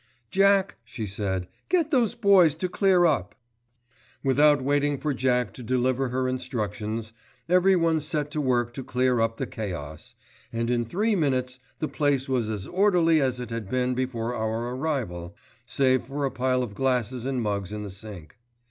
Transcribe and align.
"Jack," 0.31 0.77
she 0.83 1.05
said, 1.05 1.47
"Get 1.69 1.91
those 1.91 2.15
boys 2.15 2.55
to 2.55 2.67
clear 2.67 3.05
up." 3.05 3.35
Without 4.23 4.59
waiting 4.63 4.97
for 4.97 5.13
Jack 5.13 5.53
to 5.53 5.61
deliver 5.61 6.09
her 6.09 6.27
instructions, 6.27 7.13
everyone 7.47 7.99
set 7.99 8.31
to 8.31 8.41
work 8.41 8.73
to 8.73 8.83
clear 8.83 9.19
up 9.21 9.37
the 9.37 9.45
chaos, 9.45 10.15
and 10.51 10.71
in 10.71 10.85
three 10.85 11.15
minutes 11.15 11.59
the 11.77 11.87
place 11.87 12.27
was 12.27 12.49
as 12.49 12.65
orderly 12.65 13.21
as 13.21 13.39
it 13.39 13.51
had 13.51 13.69
been 13.69 13.93
before 13.93 14.33
our 14.33 14.73
arrival, 14.75 15.35
save 15.67 16.05
for 16.05 16.25
a 16.25 16.31
pile 16.31 16.63
of 16.63 16.73
glasses 16.73 17.23
and 17.23 17.43
mugs 17.43 17.71
in 17.71 17.83
the 17.83 17.91
sink. 17.91 18.39